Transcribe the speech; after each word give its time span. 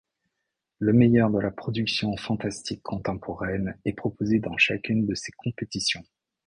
Le 0.79 0.93
meilleur 0.93 1.29
de 1.29 1.37
la 1.39 1.51
production 1.51 2.17
fantastique 2.17 2.81
contemporaine 2.81 3.77
est 3.85 3.93
proposé 3.93 4.39
dans 4.39 4.57
chacune 4.57 5.05
de 5.05 5.13
ses 5.13 5.31
compétitions. 5.31 6.01